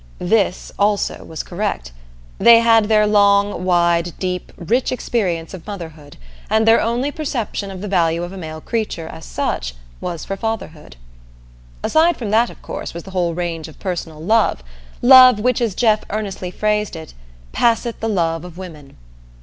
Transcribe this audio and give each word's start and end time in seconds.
_"This 0.17 0.71
also 0.79 1.23
was 1.23 1.43
correct. 1.43 1.91
They 2.39 2.61
had 2.61 2.85
their 2.85 3.05
long, 3.05 3.63
wide, 3.65 4.13
deep, 4.17 4.51
rich 4.57 4.91
experience 4.91 5.53
of 5.53 5.67
Motherhood, 5.67 6.17
and 6.49 6.67
their 6.67 6.81
only 6.81 7.11
perception 7.11 7.69
of 7.69 7.81
the 7.81 7.87
value 7.87 8.23
of 8.23 8.31
a 8.33 8.37
male 8.37 8.61
creature 8.61 9.07
as 9.07 9.25
such 9.25 9.75
was 9.99 10.25
for 10.25 10.35
Fatherhood. 10.35 10.95
Aside 11.83 12.17
from 12.17 12.31
that, 12.31 12.49
of 12.49 12.63
course, 12.63 12.95
was 12.95 13.03
the 13.03 13.11
whole 13.11 13.35
range 13.35 13.67
of 13.67 13.77
personal 13.77 14.19
love, 14.19 14.63
love 15.03 15.39
which 15.39 15.61
as 15.61 15.75
Jeff 15.75 16.01
earnestly 16.09 16.49
phrased 16.49 16.95
it 16.95 17.13
"passeth 17.51 17.99
the 17.99 18.09
love 18.09 18.43
of 18.43 18.57
women!" 18.57 18.97